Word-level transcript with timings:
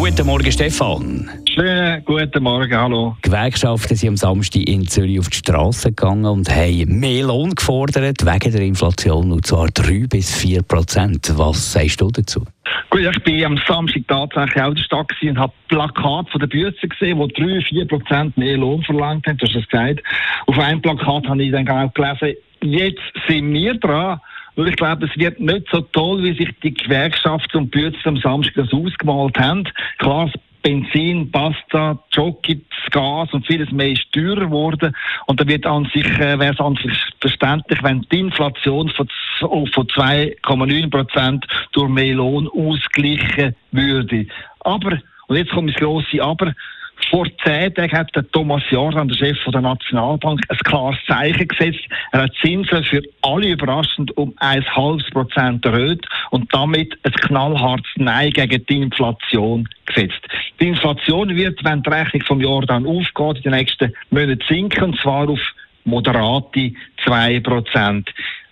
Guten 0.00 0.26
Morgen, 0.26 0.50
Stefan. 0.50 1.28
Schönen 1.54 2.02
guten 2.06 2.42
Morgen, 2.42 2.74
hallo. 2.74 3.16
Gewerkschaften 3.20 3.94
sind 3.94 4.08
am 4.08 4.16
Samstag 4.16 4.66
in 4.66 4.86
Zürich 4.86 5.20
auf 5.20 5.28
die 5.28 5.36
Straße 5.36 5.90
gegangen 5.90 6.24
und 6.24 6.48
haben 6.48 7.00
mehr 7.00 7.26
Lohn 7.26 7.50
gefordert 7.50 8.24
wegen 8.24 8.50
der 8.50 8.62
Inflation, 8.62 9.30
und 9.30 9.46
zwar 9.46 9.66
3 9.68 10.06
bis 10.08 10.34
4 10.34 10.62
Prozent. 10.62 11.30
Was 11.36 11.72
sagst 11.72 12.00
du 12.00 12.10
dazu? 12.10 12.46
Gut, 12.88 13.02
ich 13.02 13.22
bin 13.24 13.44
am 13.44 13.60
Samstag 13.68 14.08
tatsächlich 14.08 14.62
auch 14.62 14.68
in 14.68 14.76
der 14.76 14.82
Stadt 14.84 15.12
und 15.20 15.38
habe 15.38 15.52
Plakat 15.68 16.30
von 16.30 16.40
der 16.40 16.46
Bücher 16.46 16.88
gesehen, 16.88 17.18
wo 17.18 17.26
3, 17.26 17.60
4 17.68 17.86
Prozent 17.86 18.38
mehr 18.38 18.56
Lohn 18.56 18.82
verlangt 18.82 19.26
haben. 19.26 19.36
Du 19.36 19.46
hast 19.46 19.54
es 19.54 19.68
gesagt. 19.68 20.00
Auf 20.46 20.58
einem 20.58 20.80
Plakat 20.80 21.28
habe 21.28 21.42
ich 21.42 21.52
dann 21.52 21.68
auch 21.68 21.92
gelesen, 21.92 22.38
jetzt 22.62 23.02
sind 23.28 23.52
wir 23.52 23.74
dran. 23.74 24.18
Weil 24.56 24.68
ich 24.68 24.76
glaube, 24.76 25.06
es 25.06 25.16
wird 25.16 25.40
nicht 25.40 25.66
so 25.70 25.80
toll, 25.80 26.22
wie 26.22 26.36
sich 26.36 26.50
die 26.62 26.74
Gewerkschaften 26.74 27.58
und 27.58 27.70
Bütze 27.70 28.00
am 28.04 28.16
Samstag 28.16 28.54
das 28.56 28.72
ausgemalt 28.72 29.38
haben. 29.38 29.64
Klar, 29.98 30.30
Benzin, 30.62 31.30
Pasta, 31.30 31.98
Jockey, 32.12 32.60
Gas 32.90 33.32
und 33.32 33.46
vieles 33.46 33.70
mehr 33.70 33.92
ist 33.92 34.12
teurer 34.12 34.46
geworden. 34.46 34.94
Und 35.26 35.40
da 35.40 35.46
wird 35.46 35.64
an 35.64 35.88
sich, 35.94 36.06
äh, 36.18 36.38
wäre 36.38 36.52
es 36.52 36.60
an 36.60 36.76
sich 36.76 36.92
verständlich, 37.20 37.82
wenn 37.82 38.06
die 38.10 38.20
Inflation 38.20 38.90
von, 38.90 39.08
von 39.38 39.86
2,9 39.86 40.90
Prozent 40.90 41.46
durch 41.72 41.88
mehr 41.88 42.14
Lohn 42.14 42.48
ausgleichen 42.48 43.54
würde. 43.70 44.26
Aber, 44.60 44.98
und 45.28 45.36
jetzt 45.36 45.52
kommt 45.52 45.70
das 45.70 45.80
grosse 45.80 46.22
Aber, 46.22 46.52
vor 47.08 47.26
zehn 47.44 47.74
Tagen 47.74 47.96
hat 47.96 48.14
der 48.14 48.30
Thomas 48.30 48.62
Jordan, 48.70 49.08
der 49.08 49.16
Chef 49.16 49.38
der 49.46 49.60
Nationalbank, 49.60 50.40
ein 50.48 50.58
klares 50.58 50.98
Zeichen 51.06 51.48
gesetzt. 51.48 51.84
Er 52.12 52.22
hat 52.22 52.32
Zinsen 52.40 52.84
für 52.84 53.02
alle 53.22 53.50
überraschend 53.50 54.16
um 54.16 54.34
ein 54.38 54.64
halbes 54.74 55.08
Prozent 55.10 55.64
erhöht 55.64 56.04
und 56.30 56.52
damit 56.54 56.98
ein 57.04 57.12
knallhartes 57.12 57.90
Nein 57.96 58.30
gegen 58.30 58.64
die 58.66 58.82
Inflation 58.82 59.68
gesetzt. 59.86 60.20
Die 60.60 60.68
Inflation 60.68 61.34
wird, 61.34 61.62
wenn 61.64 61.82
die 61.82 61.90
Rechnung 61.90 62.22
vom 62.22 62.40
Jordan 62.40 62.86
aufgeht, 62.86 63.44
in 63.44 63.50
den 63.50 63.52
nächsten 63.52 63.92
Monaten 64.10 64.44
sinken, 64.48 64.84
und 64.84 65.00
zwar 65.00 65.28
auf 65.28 65.40
moderate 65.84 66.72
2%. 67.04 68.06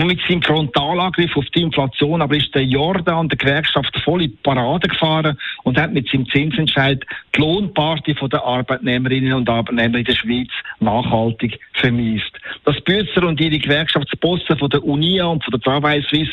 Nur 0.00 0.08
mit 0.08 0.22
seinem 0.26 0.40
Frontalangriff 0.40 1.36
auf 1.36 1.44
die 1.54 1.60
Inflation, 1.60 2.22
aber 2.22 2.34
ist 2.34 2.54
der 2.54 2.64
Jordan 2.64 3.28
der 3.28 3.36
Gewerkschaft 3.36 3.94
voll 4.02 4.22
in 4.22 4.30
die 4.30 4.36
Parade 4.42 4.88
gefahren 4.88 5.36
und 5.64 5.78
hat 5.78 5.92
mit 5.92 6.08
seinem 6.08 6.26
Zinsentscheid 6.30 7.04
die 7.36 7.40
Lohnparty 7.42 8.14
der 8.14 8.42
Arbeitnehmerinnen 8.42 9.34
und 9.34 9.50
Arbeitnehmer 9.50 9.98
in 9.98 10.04
der 10.06 10.14
Schweiz 10.14 10.48
nachhaltig 10.78 11.60
vermisst. 11.74 12.32
Dass 12.64 12.80
Bützer 12.80 13.26
und 13.26 13.42
ihre 13.42 13.58
Gewerkschaftsbosse 13.58 14.56
von 14.56 14.70
der 14.70 14.82
Unia 14.82 15.26
und 15.26 15.44
von 15.44 15.50
der 15.50 15.60
Travail 15.60 16.02
Suisse 16.08 16.32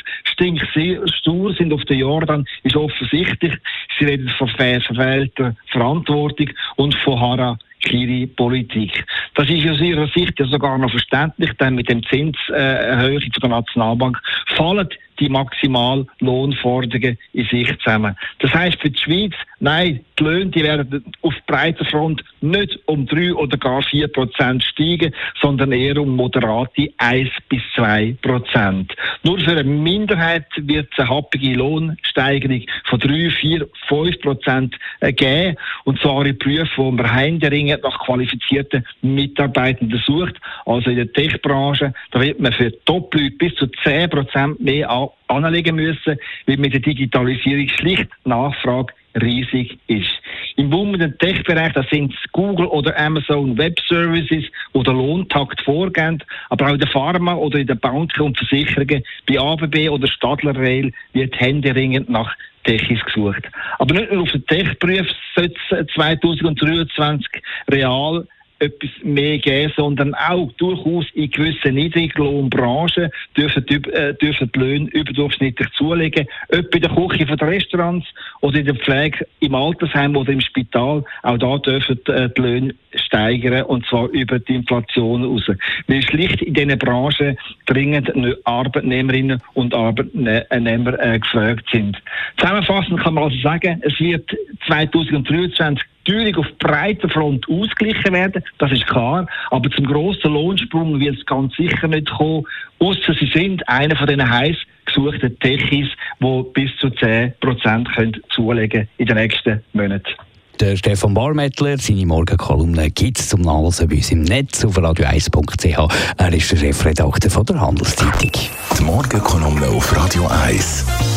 stur 1.17 1.53
sind 1.53 1.73
auf 1.73 1.83
den 1.83 1.99
Jordan, 1.99 2.45
ist 2.63 2.77
offensichtlich. 2.77 3.53
Sie 3.99 4.05
reden 4.05 4.29
von 4.37 4.47
verfehlter 4.47 5.57
Verantwortung 5.73 6.51
und 6.77 6.95
von 6.95 7.19
Hara 7.19 7.57
ihre 7.89 8.27
Politik. 8.27 9.05
Das 9.35 9.49
ist 9.49 9.67
aus 9.67 9.79
ihrer 9.79 10.07
Sicht 10.07 10.39
ja 10.39 10.45
sogar 10.45 10.77
noch 10.77 10.91
verständlich, 10.91 11.51
denn 11.59 11.75
mit 11.75 11.89
dem 11.89 12.03
Zinserhöhung 12.03 13.21
äh, 13.21 13.39
der 13.41 13.49
Nationalbank 13.49 14.19
fallen 14.55 14.89
die 15.19 15.29
Maximallohnforderungen 15.29 17.17
in 17.33 17.45
sich 17.45 17.77
zusammen. 17.79 18.15
Das 18.39 18.53
heißt 18.53 18.81
für 18.81 18.89
die 18.89 18.99
Schweiz, 18.99 19.33
nein, 19.59 20.01
die 20.19 20.23
Löhne 20.23 20.47
die 20.47 20.63
werden 20.63 21.03
auf 21.21 21.33
breiter 21.45 21.85
Front 21.85 22.23
nicht 22.41 22.79
um 22.85 23.05
drei 23.05 23.33
oder 23.33 23.57
gar 23.57 23.81
vier 23.83 24.07
Prozent 24.07 24.63
steigen, 24.63 25.13
sondern 25.41 25.71
eher 25.71 25.97
um 25.97 26.15
moderate 26.15 26.89
eins 26.97 27.29
bis 27.49 27.61
zwei 27.75 28.15
Prozent. 28.21 28.95
Nur 29.23 29.39
für 29.39 29.51
eine 29.51 29.63
Minderheit 29.63 30.45
wird 30.57 30.89
es 30.91 30.99
eine 30.99 31.09
happige 31.09 31.53
Lohnsteigerung 31.53 32.63
von 32.85 32.99
drei, 32.99 33.29
vier, 33.29 33.67
fünf 33.87 34.19
Prozent 34.21 34.75
äh, 34.99 35.13
geben. 35.13 35.57
Und 35.83 35.99
zwar 35.99 36.25
in 36.25 36.37
Berufen, 36.37 36.69
wo 36.75 36.91
man 36.91 37.13
händeringend 37.13 37.83
nach 37.83 37.99
qualifizierten 38.05 38.85
Mitarbeitenden 39.01 40.01
sucht. 40.05 40.35
Also 40.65 40.89
in 40.89 40.97
der 40.97 41.11
Tech-Branche, 41.13 41.93
da 42.11 42.21
wird 42.21 42.39
man 42.39 42.53
für 42.53 42.71
Top-Leute 42.85 43.35
bis 43.37 43.55
zu 43.55 43.67
zehn 43.83 44.09
Prozent 44.09 44.59
mehr 44.59 44.89
anlegen 45.27 45.75
müssen, 45.75 46.17
weil 46.45 46.57
mit 46.57 46.73
der 46.73 46.81
Digitalisierung 46.81 47.67
schlicht 47.69 48.07
Nachfrage 48.25 48.93
riesig 49.21 49.79
ist. 49.87 50.11
Im 50.55 50.69
boomenden 50.69 51.17
Tech-Bereich, 51.17 51.73
das 51.73 51.87
sind 51.89 52.13
Google 52.31 52.67
oder 52.67 52.97
Amazon 52.99 53.57
Web 53.57 53.79
Services, 53.87 54.45
wo 54.73 54.83
der 54.83 54.93
Lohntakt 54.93 55.61
vorgehen, 55.61 56.23
aber 56.49 56.67
auch 56.67 56.73
in 56.73 56.79
der 56.79 56.89
Pharma 56.89 57.33
oder 57.35 57.59
in 57.59 57.67
den 57.67 57.79
Banken 57.79 58.21
und 58.21 58.37
Versicherungen, 58.37 59.03
bei 59.27 59.39
ABB 59.39 59.89
oder 59.89 60.07
Stadler 60.07 60.55
Rail 60.55 60.91
wird 61.13 61.39
händeringend 61.39 62.09
nach 62.09 62.35
Techis 62.63 63.03
gesucht. 63.05 63.43
Aber 63.79 63.93
nicht 63.93 64.11
nur 64.11 64.23
auf 64.23 64.31
den 64.31 64.45
Tech-Beruf 64.45 65.07
sollte 65.35 65.55
es 65.71 65.87
2023 65.95 67.27
real 67.71 68.27
etwas 68.59 68.89
mehr 69.03 69.37
geben, 69.37 69.71
sondern 69.75 70.13
auch 70.15 70.51
durchaus 70.57 71.05
in 71.13 71.29
gewissen 71.29 71.75
Niedriglohnbranchen 71.75 73.09
dürfen 73.35 73.65
die, 73.69 73.75
äh, 73.91 74.13
dürfen 74.15 74.51
die 74.53 74.59
Löhne 74.59 74.89
überdurchschnittlich 74.89 75.69
zulegen. 75.75 76.27
Ob 76.49 76.73
in 76.73 76.81
der 76.81 76.91
Küche 76.91 77.27
von 77.27 77.37
den 77.37 77.47
Restaurants 77.47 78.07
oder 78.41 78.59
in 78.59 78.65
der 78.65 78.75
Pflege 78.75 79.27
im 79.39 79.55
Altersheim 79.55 80.15
oder 80.15 80.31
im 80.31 80.41
Spital, 80.41 81.03
auch 81.23 81.37
da 81.37 81.57
dürfen 81.57 81.99
äh, 82.07 82.29
die 82.35 82.41
Löhne 82.41 82.75
steigern 82.95 83.63
und 83.63 83.85
zwar 83.85 84.09
über 84.09 84.39
die 84.39 84.55
Inflation 84.55 85.23
raus. 85.23 85.43
Weil 85.87 86.01
schlicht 86.03 86.41
in 86.41 86.53
diesen 86.53 86.77
Branchen 86.79 87.37
dringend 87.65 88.11
Arbeitnehmerinnen 88.45 89.41
und 89.53 89.73
Arbeitnehmer 89.73 90.99
äh, 90.99 91.19
gefragt 91.19 91.65
sind. 91.71 91.97
Zusammenfassend 92.37 92.99
kann 92.99 93.13
man 93.13 93.25
also 93.25 93.37
sagen, 93.39 93.81
es 93.83 93.99
wird 93.99 94.29
2023 94.67 95.85
Teuerung 96.07 96.37
auf 96.37 96.57
breiter 96.59 97.09
Front 97.09 97.47
ausgeglichen 97.49 98.13
werden, 98.13 98.43
das 98.57 98.71
ist 98.71 98.87
klar. 98.87 99.27
Aber 99.51 99.69
zum 99.71 99.85
grossen 99.85 100.33
Lohnsprung 100.33 100.99
wird 100.99 101.17
es 101.17 101.25
ganz 101.25 101.55
sicher 101.55 101.87
nicht 101.87 102.09
kommen, 102.09 102.45
außer 102.79 103.13
sie 103.19 103.29
sind 103.33 103.67
einer 103.67 103.95
von 103.95 104.07
diesen 104.07 104.29
heiß 104.29 104.55
gesuchten 104.85 105.37
Techis, 105.39 105.89
die 106.19 106.43
bis 106.53 106.71
zu 106.79 106.87
10% 106.87 108.21
zulegen 108.33 108.87
in 108.97 109.05
den 109.05 109.17
nächsten 109.17 109.61
Monaten. 109.73 110.13
Der 110.59 110.75
Stefan 110.75 111.13
Barmettler, 111.13 111.77
seine 111.77 112.05
Morgenkolumne 112.05 112.89
gibt 112.89 113.19
es 113.19 113.29
zum 113.29 113.41
Nachlesen 113.41 113.89
bei 113.89 113.97
uns 113.97 114.11
im 114.11 114.23
Netz 114.23 114.65
auf 114.65 114.75
radio1.ch. 114.75 115.93
Er 116.17 116.33
ist 116.33 116.51
der 116.51 116.57
Chefredakteur 116.57 117.29
von 117.29 117.45
der 117.45 117.61
Handelszeitung. 117.61 118.31
Die 118.79 118.83
Morgenkolumne 118.83 119.67
auf 119.67 119.95
Radio 119.95 120.25
1. 120.25 121.16